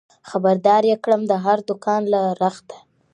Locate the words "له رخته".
2.13-2.77